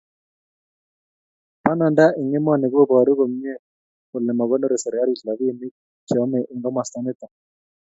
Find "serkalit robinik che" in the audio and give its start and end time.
4.83-6.13